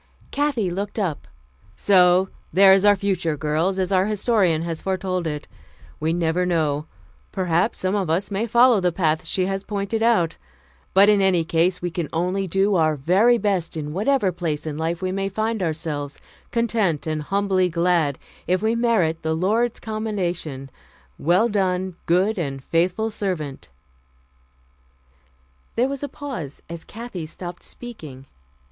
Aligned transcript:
Kathy 0.31 0.71
looked 0.71 0.97
up. 0.97 1.27
"So 1.75 2.29
there 2.51 2.73
is 2.73 2.83
our 2.83 2.95
future, 2.95 3.37
girls, 3.37 3.77
as 3.77 3.91
our 3.91 4.07
Historian 4.07 4.63
has 4.63 4.81
foretold 4.81 5.27
it. 5.27 5.47
We 5.99 6.11
never 6.11 6.43
know. 6.43 6.87
Perhaps 7.31 7.77
some 7.77 7.93
of 7.93 8.09
us 8.09 8.31
may 8.31 8.47
follow 8.47 8.79
the 8.79 8.91
paths 8.91 9.27
she 9.27 9.45
has 9.45 9.63
pointed 9.63 10.01
out. 10.01 10.37
But 10.95 11.07
in 11.07 11.21
any 11.21 11.43
case 11.43 11.83
we 11.83 11.91
can 11.91 12.07
only 12.11 12.47
do 12.47 12.73
our 12.75 12.95
very 12.95 13.37
best 13.37 13.77
in 13.77 13.93
whatever 13.93 14.31
place 14.31 14.65
in 14.65 14.75
life 14.75 15.03
we 15.03 15.11
may 15.11 15.29
find 15.29 15.61
ourselves, 15.61 16.17
content 16.49 17.05
and 17.05 17.21
humbly 17.21 17.69
glad 17.69 18.17
if 18.47 18.63
we 18.63 18.73
merit 18.75 19.21
the 19.21 19.35
Lord's 19.35 19.79
commendation, 19.79 20.71
'Well 21.19 21.47
done, 21.47 21.95
good 22.07 22.39
and 22.39 22.63
faithful 22.63 23.11
servant'" 23.11 23.69
There 25.75 25.87
was 25.87 26.01
a 26.01 26.09
pause 26.09 26.63
as 26.67 26.83
Kathy 26.83 27.27
stopped 27.27 27.61
speaking. 27.63 28.25